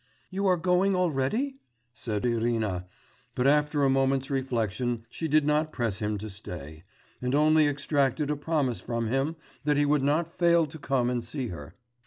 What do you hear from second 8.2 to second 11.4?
a promise from him that he would not fail to come and